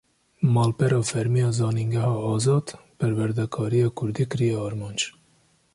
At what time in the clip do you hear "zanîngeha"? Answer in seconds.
1.59-2.13